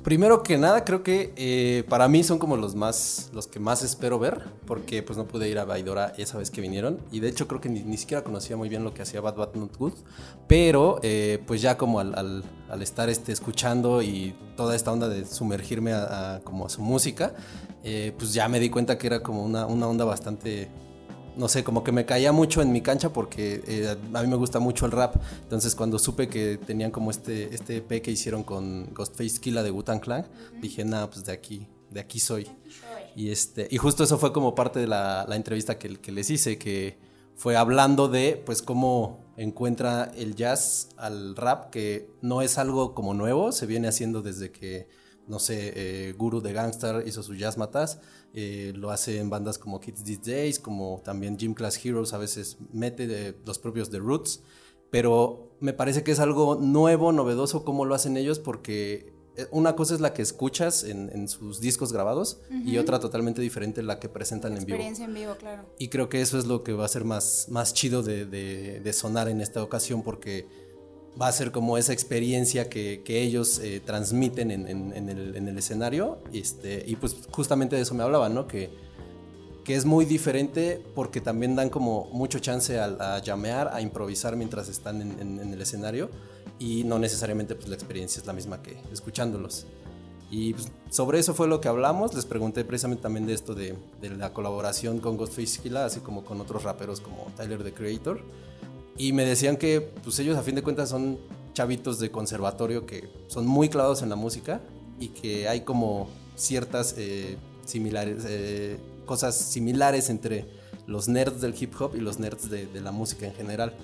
[0.07, 3.83] Primero que nada, creo que eh, para mí son como los más, los que más
[3.83, 7.27] espero ver, porque pues no pude ir a Baidora esa vez que vinieron, y de
[7.27, 9.91] hecho creo que ni, siquiera conocía muy bien lo que hacía Bad Bad Not Good,
[10.47, 12.45] pero eh, pues ya como al,
[12.79, 17.33] estar este, escuchando y toda esta onda de sumergirme a, a- como a su música,
[17.83, 20.69] eh, pues ya me di cuenta que era como una, una onda bastante
[21.37, 24.35] no sé, como que me caía mucho en mi cancha porque eh, a mí me
[24.35, 25.15] gusta mucho el rap.
[25.43, 29.71] Entonces, cuando supe que tenían como este, este EP que hicieron con Ghostface Killa de
[29.71, 30.25] Wu-Tang Clan,
[30.59, 32.47] dije, nada, pues de aquí, de aquí soy.
[33.15, 36.29] Y, este, y justo eso fue como parte de la, la entrevista que, que les
[36.29, 36.97] hice, que
[37.35, 43.13] fue hablando de, pues, cómo encuentra el jazz al rap, que no es algo como
[43.13, 44.87] nuevo, se viene haciendo desde que,
[45.27, 47.99] no sé, eh, Guru de Gangstar hizo su jazz matas,
[48.33, 52.17] eh, lo hace en bandas como Kids These Days, como también Gym Class Heroes a
[52.17, 54.41] veces mete de los propios The Roots,
[54.89, 59.75] pero me parece que es algo nuevo, novedoso cómo lo hacen ellos porque eh, una
[59.75, 63.99] cosa es la que escuchas en, en sus discos grabados y otra totalmente diferente la
[63.99, 64.75] que presentan en vivo.
[64.77, 65.65] Experiencia en vivo, claro.
[65.77, 68.79] Y creo que eso es lo que va a ser más, más chido de, de-
[68.79, 70.47] de sonar en esta ocasión porque
[71.19, 75.47] va a ser como esa experiencia que, que ellos eh, transmiten en, en- el, en
[75.47, 76.19] el escenario.
[76.33, 78.47] Este, y pues justamente de eso me hablaba, ¿no?
[78.47, 78.69] Que,
[79.63, 84.35] que es muy diferente porque también dan como mucho chance a, a llamear, a improvisar
[84.35, 86.09] mientras están en, el escenario
[86.59, 89.65] y no necesariamente pues la experiencia es la misma que escuchándolos.
[90.29, 92.13] Y pues, sobre eso fue lo que hablamos.
[92.13, 96.23] Les pregunté precisamente también de esto de, de la colaboración con Ghostface Killah, así como
[96.23, 98.21] con otros raperos como Tyler the Creator.
[98.97, 101.19] Y me decían que pues ellos a fin de cuentas son
[101.53, 104.61] chavitos de conservatorio que son muy clavados en la música
[104.99, 110.45] y que hay como ciertas eh, similares, eh, cosas similares entre
[110.85, 113.75] los nerds del hip hop y los nerds de, de la música en general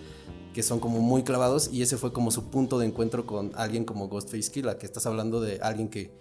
[0.54, 3.86] que son como muy clavados y ese fue como su punto de encuentro con alguien
[3.86, 6.16] como Ghostface Killah, que estás hablando de alguien que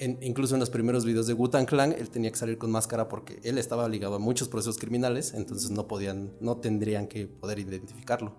[0.00, 3.38] incluso en los primeros videos de Wu-Tang Clan él tenía que salir con máscara porque
[3.42, 8.34] él estaba ligado a muchos procesos criminales, entonces no podían, no tendrían que poder identificarlo.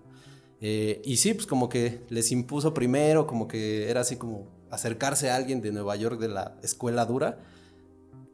[0.60, 5.30] Eh, y sí, pues como que les impuso primero, como que era así como acercarse
[5.30, 7.38] a alguien de Nueva York de la escuela dura,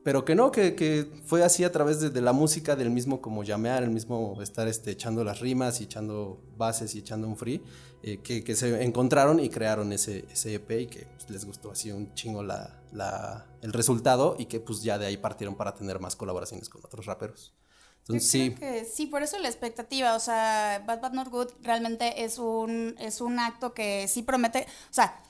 [0.05, 3.21] pero que no, que, que fue así a través de, de la música, del mismo
[3.21, 7.37] como llamear, el mismo estar este, echando las rimas y echando bases y echando un
[7.37, 7.63] free,
[8.03, 11.71] eh, que, que se encontraron y crearon ese, ese EP y que pues, les gustó
[11.73, 15.75] así un chingo la, la- el resultado y que pues ya de ahí partieron para
[15.75, 17.55] tener más colaboraciones con otros raperos.
[18.01, 22.25] Entonces sí, que sí, por eso la expectativa, o sea, Bad Bad Not Good realmente
[22.25, 25.21] es un, es un acto que sí promete, o sea,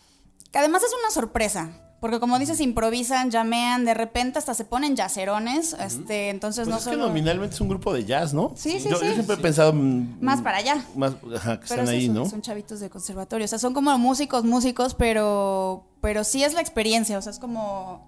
[0.53, 4.95] que además es una sorpresa, porque como dices, improvisan, llamean, de repente hasta se ponen
[4.95, 7.09] yacerones, este, entonces Pues no es que solo...
[7.09, 8.53] nominalmente es un grupo de jazz, ¿no?
[8.55, 9.07] Sí, sí, yo, sí.
[9.07, 9.73] Yo siempre he pensado...
[9.73, 10.85] mm, Más para allá.
[10.95, 12.27] Más, ajá, que Pero están es ahí, eso, ¿no?
[12.27, 13.45] Son chavitos de conservatorio.
[13.45, 17.19] O sea, son como músicos, músicos, pero, pero sí es la experiencia.
[17.19, 18.07] O sea, es como.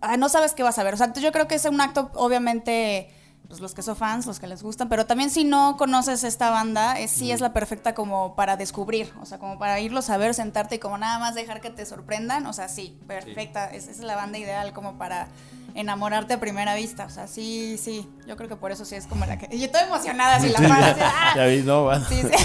[0.00, 0.94] ah, no sabes qué vas a ver.
[0.94, 3.10] O sea, yo creo que es un acto, obviamente,
[3.48, 6.50] pues los que son fans, los que les gustan, pero también si no conoces esta
[6.50, 9.12] banda, es, sí es la perfecta como para descubrir.
[9.20, 11.86] O sea, como para irlos a ver, sentarte y como nada más dejar que te
[11.86, 12.46] sorprendan.
[12.46, 13.66] O sea, sí, perfecta.
[13.66, 15.28] Es, es la banda ideal como para
[15.74, 17.04] enamorarte a primera vista.
[17.04, 18.08] O sea, sí, sí.
[18.26, 19.56] Yo creo que por eso sí es como la que.
[19.56, 20.82] Yo estoy emocionada, así la fan.
[20.82, 21.32] así, ¡ah!
[21.36, 22.04] Ya vi, no, va.
[22.04, 22.44] Sí, sí.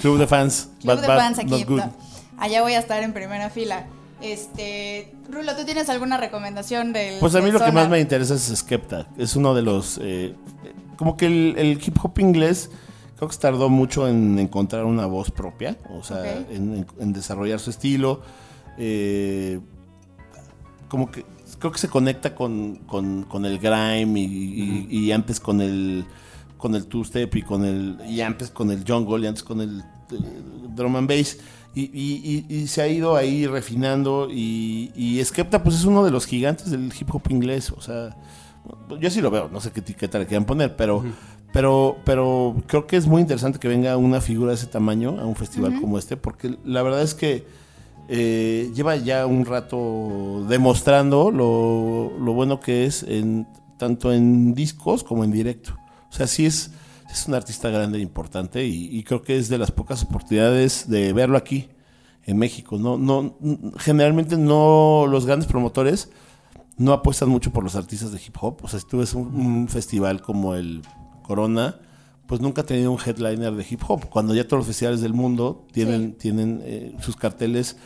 [0.00, 0.68] Club de fans.
[0.80, 1.66] Club Bad, de bad, fans aquí.
[2.38, 3.86] Allá voy a estar en primera fila.
[4.20, 8.00] Este, Rulo, ¿tú tienes alguna recomendación del Pues a mí del lo que más me
[8.00, 9.06] interesa es Skepta.
[9.16, 9.98] Es uno de los...
[10.02, 10.34] eh,
[10.96, 12.70] como que el, el hip hop inglés
[13.16, 15.76] creo que se tardó mucho en encontrar una voz propia.
[15.90, 18.22] O sea, en, en- en desarrollar su estilo.
[18.76, 19.60] Eh,
[20.88, 21.24] como que
[21.58, 26.04] creo que se conecta con, con- con el grime y, y- y antes con el
[26.56, 29.60] con el two step y con el y antes con el jungle y antes con
[29.60, 29.84] el,
[30.74, 31.38] drum and bass
[31.82, 36.04] y, y- y- y se ha ido ahí refinando y, y Skepta pues es uno
[36.04, 38.16] de los gigantes del hip hop inglés o sea
[39.00, 41.04] yo sí lo veo no sé qué etiqueta le quieran poner pero
[41.52, 45.24] pero pero creo que es muy interesante que venga una figura de ese tamaño a
[45.26, 47.46] un festival como este porque la verdad es que
[48.10, 55.04] eh, lleva ya un rato demostrando lo, lo bueno que es en, tanto en discos
[55.04, 55.76] como en directo.
[56.10, 56.70] O sea, sí es,
[57.10, 60.88] es un artista grande e importante y, y creo que es de las pocas oportunidades
[60.88, 61.68] de verlo aquí
[62.24, 62.78] en México.
[62.78, 63.36] No, no,
[63.78, 66.10] generalmente no los grandes promotores
[66.76, 68.58] no apuestan mucho por los artistas de hip hop.
[68.62, 70.82] O sea, si tú ves un, un festival como el
[71.22, 71.80] Corona,
[72.26, 74.08] pues nunca ha tenido un headliner de hip hop.
[74.08, 77.76] Cuando ya todos los festivales del mundo tienen, tienen eh, sus carteles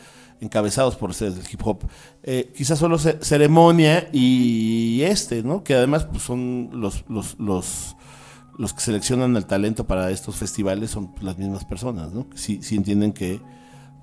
[0.41, 1.85] encabezados por ustedes del hip hop.
[2.23, 5.63] Eh, quizás solo ce- ceremonia y este, ¿no?
[5.63, 7.95] Que además pues, son los, los, los,
[8.57, 12.27] los que seleccionan el talento para estos festivales son las mismas personas, ¿no?
[12.35, 13.41] Sí, sí entienden que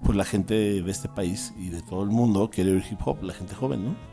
[0.03, 3.23] pues la gente de este país y de todo el mundo quiere oír hip hop,
[3.23, 4.11] la gente joven, ¿no?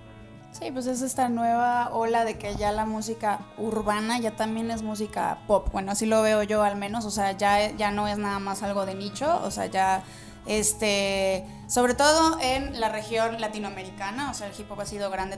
[0.52, 4.82] Sí, pues es esta nueva ola de que ya la música urbana ya también es
[4.82, 5.69] música pop.
[5.71, 7.06] Bueno, así lo veo yo al menos.
[7.06, 9.39] O sea, ya, ya no es nada más algo de nicho.
[9.43, 10.04] O sea, ya,
[10.47, 14.31] este, sobre todo en la región latinoamericana.
[14.31, 15.38] O sea, el hip hop ha sido grande,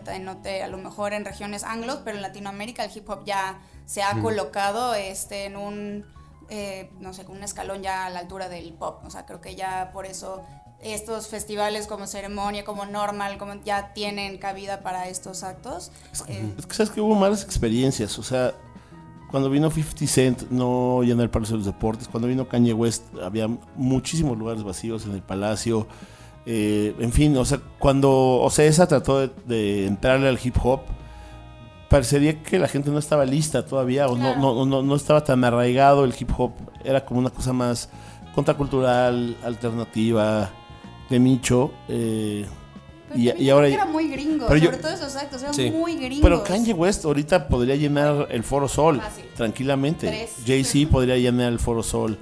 [0.62, 4.22] a lo mejor en regiones anglos, pero en Latinoamérica el hip hop ya se ha
[4.22, 6.06] colocado este, en un,
[6.50, 9.02] eh, no sé, con un escalón ya a la altura del pop.
[9.06, 10.43] O sea, creo que ya por eso
[10.82, 15.91] estos festivales como ceremonia, como normal, como ya tienen cabida para estos actos.
[16.28, 18.54] Eh, Es que sabes que hubo malas experiencias, o sea,
[19.30, 23.04] cuando vino 50 Cent no llenó el Palacio de los Deportes, cuando vino Kanye West
[23.24, 25.88] había muchísimos lugares vacíos en el Palacio,
[26.46, 30.82] eh, en fin, o sea, cuando Ocesa trató de, de entrarle al hip hop,
[31.89, 35.44] parecería que la gente no estaba lista todavía, o no, no, no, no estaba tan
[35.44, 36.52] arraigado el hip hop,
[36.84, 37.89] era como una cosa más
[38.34, 40.50] contracultural, alternativa,
[41.10, 41.72] de nicho.
[41.88, 42.46] eh,
[43.10, 43.67] pero y, ahora...
[43.67, 45.69] era muy gringo, pero yo- todo esos actos, eran Sí.
[45.72, 46.22] muy gringos.
[46.22, 49.26] Pero Kanye West ahorita podría llenar el Foro Sol Fácil.
[49.36, 50.30] tranquilamente.
[50.45, 52.17] Jay-Z podría llenar el Foro Sol.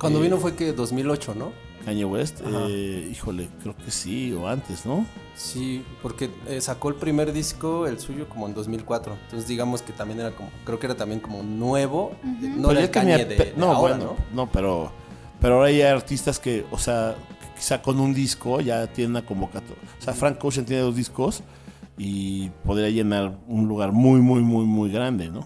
[0.00, 1.52] cuando Eh, vino fue que 2008, ¿no?
[1.84, 5.04] Kanye West, eh, híjole, creo que sí, o antes, ¿no?
[5.34, 9.14] Sí, porque eh, sacó el primer disco, el suyo, como en 2004.
[9.24, 12.12] Entonces digamos que también era como, creo que era también como nuevo.
[12.22, 14.44] No Pero era ya el tenía Kanye de, de no, ahora, bueno, ¿no?
[14.44, 14.92] no, pero
[15.42, 17.16] Pero ahora hay artistas que, o sea,
[17.56, 19.82] quizá con un disco ya tienen una convocatoria.
[19.98, 21.42] O sea, Frank Ocean tiene dos discos
[21.98, 25.44] y podría llenar un lugar muy, muy, muy, muy grande, ¿no?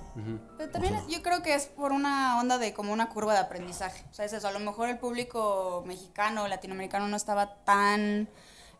[0.58, 4.04] Pero también yo creo que es por una onda de como una curva de aprendizaje.
[4.10, 4.46] O sea, es eso.
[4.48, 8.28] A lo mejor el público mexicano o latinoamericano no estaba tan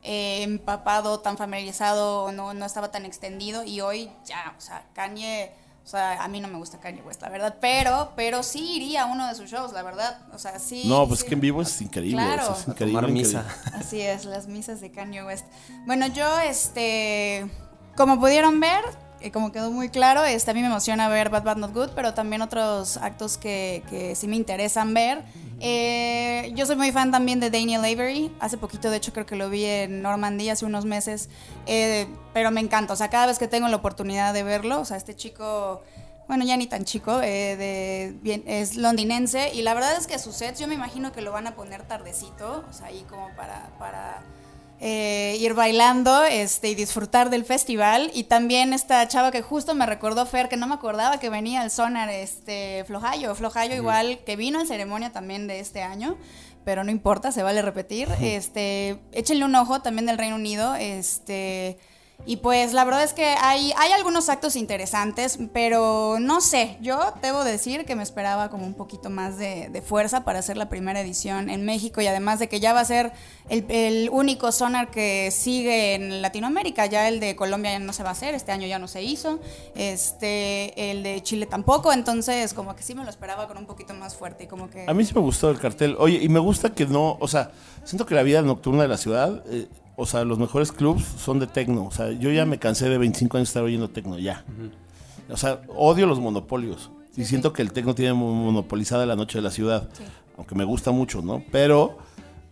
[0.02, 3.64] eh, empapado, tan familiarizado, no, no estaba tan extendido.
[3.64, 5.64] Y hoy ya, o sea, Kanye.
[5.87, 9.05] O sea, a mí no me gusta Kanye West, la verdad, pero, pero sí iría
[9.05, 10.18] a uno de sus shows, la verdad.
[10.35, 10.83] O sea, sí.
[10.87, 11.27] No, pues sí.
[11.27, 12.20] que en vivo es increíble.
[12.20, 12.57] Claro.
[12.59, 13.38] es A increíble, Tomar increíble.
[13.38, 13.46] misa.
[13.72, 15.46] Así es, las misas de Kanye West.
[15.87, 17.49] Bueno, yo, este,
[17.96, 18.83] como pudieron ver,
[19.33, 22.14] como quedó muy claro, este, a mí me emociona ver Bad Bad Not Good, pero
[22.14, 25.24] también otros actos que, que sí me interesan ver.
[25.61, 28.31] Eh, yo soy muy fan también de Daniel Avery.
[28.40, 31.29] Hace poquito, de hecho, creo que lo vi en Normandy hace unos meses.
[31.66, 32.92] Eh, pero me encanta.
[32.92, 35.83] O sea, cada vez que tengo la oportunidad de verlo, o sea, este chico
[36.29, 40.35] bueno, ya ni tan chico, eh, de, es londinense y la verdad es que sus
[40.35, 43.70] sets yo me imagino que lo van a poner tardecito, o sea, ahí como para,
[43.79, 44.22] para
[44.81, 48.11] eh, ir bailando este, y disfrutar del festival.
[48.15, 51.62] Y también esta chava que justo me recordó Fer, que no me acordaba que venía
[51.62, 56.17] al Sonar, este, Flojayo, Flojayo igual, que vino en ceremonia también de este año.
[56.65, 58.09] Pero no importa, se vale repetir.
[58.21, 60.75] Este, échenle un ojo también del Reino Unido.
[60.75, 61.79] Este,
[62.24, 66.98] y pues la verdad es que hay, hay algunos actos interesantes, pero no sé, yo
[67.22, 70.68] debo decir que me esperaba como un poquito más de, de fuerza para hacer la
[70.68, 73.12] primera edición en México y además de que ya va a ser
[73.48, 78.02] el, el único sonar que sigue en Latinoamérica, ya el de Colombia ya no se
[78.02, 79.38] va a hacer, este año ya no se hizo,
[79.76, 83.94] este, el de Chile tampoco, entonces como que sí me lo esperaba con un poquito
[83.94, 84.85] más fuerte y como que...
[84.88, 85.96] A mí sí me gustó el cartel.
[85.98, 87.52] Oye, y me gusta que no, o sea,
[87.85, 91.39] siento que la vida nocturna de la ciudad, eh, o sea, los mejores clubs son
[91.39, 91.85] de tecno.
[91.87, 94.45] O sea, yo ya me cansé de 25 años de estar oyendo tecno, ya.
[95.31, 96.91] O sea, odio los monopolios.
[97.17, 99.89] y siento que el tecno tiene mo- monopolizada la noche de la ciudad.
[100.37, 101.43] Aunque me gusta mucho, ¿no?
[101.51, 101.97] Pero,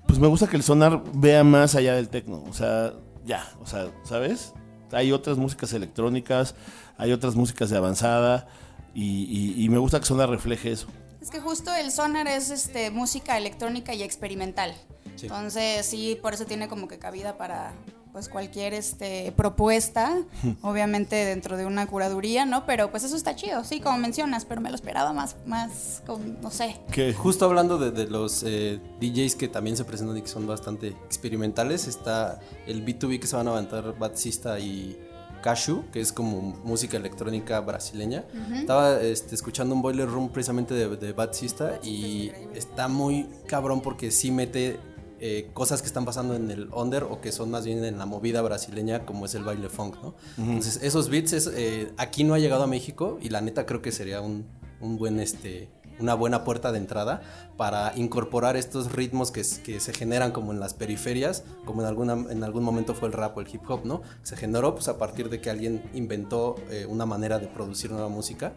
[0.07, 2.43] pues me gusta que el sonar vea más allá del tecno.
[2.49, 2.95] O sea,
[3.27, 4.55] ya, o sea, ¿sabes?
[4.91, 6.55] Hay otras músicas electrónicas,
[6.97, 8.47] hay otras músicas de avanzada.
[8.95, 10.87] Y, y- y me gusta que Sonar refleje eso.
[11.21, 14.73] Es que justo el sonar es este música electrónica y experimental.
[15.21, 17.73] Entonces, sí, por eso tiene como que cabida para
[18.13, 20.23] pues cualquier este propuesta,
[20.63, 22.65] obviamente dentro de una curaduría, ¿no?
[22.65, 26.41] Pero pues eso está chido, sí, como mencionas, pero me lo esperaba más más con
[26.41, 26.77] no sé.
[26.93, 30.47] Que Justo hablando de, de los eh, DJs que también se presentan y que son
[30.47, 34.97] bastante experimentales, está el B2B que se van a aventar Batsista y
[35.45, 38.25] Cashu, que es como música electrónica brasileña.
[38.55, 44.31] Estaba este, escuchando un Boiler Room precisamente de, de y está muy cabrón porque sí
[44.31, 44.79] mete
[45.27, 48.05] eh, cosas que están pasando en el under o que son más bien en la
[48.05, 50.15] movida brasileña como es el baile funk, ¿no?
[50.37, 53.81] Entonces esos beats es, eh, aquí no ha llegado a México y la neta creo
[53.81, 54.45] que sería un,
[54.83, 57.23] un buen este una buena puerta de entrada
[57.57, 62.13] para incorporar estos ritmos que, que se generan como en las periferias, como en, alguna,
[62.31, 64.03] en algún momento fue el rap o el hip hop, ¿no?
[64.25, 68.11] Se generó pues a partir de que alguien inventó eh, una manera de producir nueva
[68.11, 68.53] música.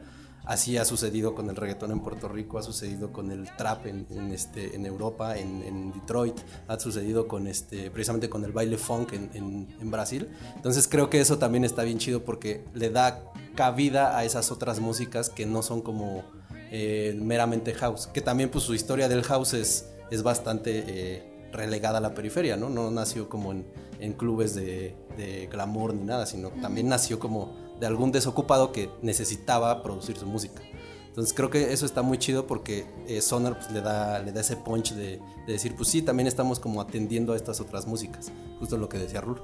[0.48, 4.08] Así ha sucedido con el reggaetón en Puerto Rico, ha sucedido con el trap en,
[4.10, 6.38] en, este, en Europa, en, en Detroit,
[6.70, 10.30] ha sucedido con este, precisamente con el baile funk en, en- Brasil.
[10.56, 13.24] Entonces creo que eso también está bien chido porque le da
[13.56, 16.24] cabida a esas otras músicas que no son como
[16.72, 18.08] eh, meramente house.
[18.08, 22.56] Que también pues su historia del house es, es bastante eh, relegada a la periferia,
[22.56, 22.70] ¿no?
[22.70, 23.66] No nació como en,
[24.00, 28.90] en clubes de, de glamour ni nada, sino también nació como de algún desocupado que
[29.02, 30.62] necesitaba producir su música.
[31.08, 34.42] Entonces creo que eso está muy chido porque eh, Sonar pues, le, da, le da
[34.42, 38.32] ese punch de, de decir, pues sí, también estamos como atendiendo a estas otras músicas.
[38.60, 39.42] Justo lo que decía Rulo.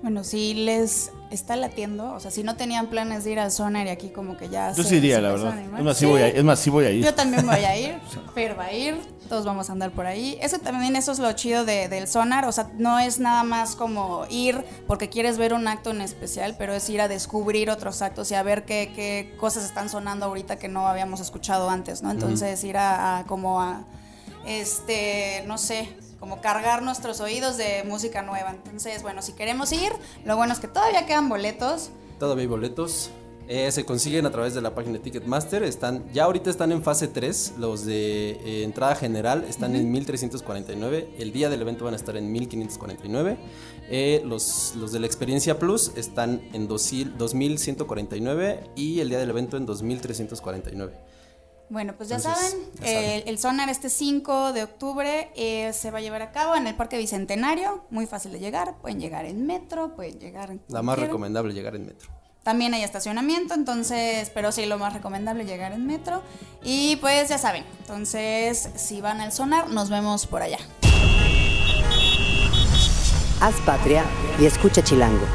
[0.00, 3.88] Bueno, si les está latiendo, o sea, si no tenían planes de ir al sonar
[3.88, 5.58] y aquí como que ya yo se- sí iría, la verdad.
[5.58, 6.10] Es más, sí Sí.
[6.10, 7.04] voy a, es más, sí voy a ir.
[7.04, 7.98] Yo también voy a ir,
[8.34, 8.96] Fer va a ir,
[9.28, 10.38] todos vamos a andar por ahí.
[10.40, 13.74] Eso también, eso es lo chido de- del sonar, o sea, no es nada más
[13.74, 18.00] como ir porque quieres ver un acto en especial, pero es ir a descubrir otros
[18.00, 22.02] actos y a ver qué, qué cosas están sonando ahorita que no habíamos escuchado antes,
[22.02, 22.12] ¿no?
[22.12, 23.82] Entonces ir a, a como a,
[24.46, 25.88] este, no sé,
[26.20, 28.50] como cargar nuestros oídos de música nueva.
[28.50, 29.92] Entonces, bueno, si queremos ir,
[30.24, 31.90] lo bueno es que todavía quedan boletos.
[32.18, 33.10] Todavía hay boletos.
[33.50, 35.62] Eh, se consiguen a través de la página de Ticketmaster.
[35.62, 37.54] Están, ya ahorita están en fase 3.
[37.58, 41.14] Los de eh, entrada general están en 1349.
[41.18, 43.38] El día del evento van a estar en 1549.
[43.90, 48.70] Eh, los, los de la experiencia Plus están en 2000 2149.
[48.76, 51.07] Y el día del evento en 2349.
[51.70, 52.52] Bueno, pues ya saben.
[52.82, 56.74] El, sonar este 5 de octubre eh, se va a llevar a cabo en el
[56.74, 60.50] Parque Bicentenario, muy fácil de llegar, pueden llegar en metro, pueden llegar...
[60.50, 62.10] En La más recomendable llegar en metro.
[62.42, 66.22] También hay estacionamiento, entonces, pero sí, lo más recomendable llegar en metro.
[66.62, 70.58] Y pues ya saben, entonces, si van al sonar, nos vemos por allá.
[73.40, 74.04] Haz patria
[74.40, 75.26] y escucha Chilango.